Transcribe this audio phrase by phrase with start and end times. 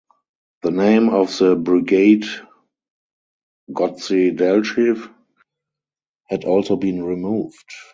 [0.63, 2.25] The name of the Brigade
[3.69, 5.13] "Gotse Delchev"
[6.27, 7.71] had also been removed.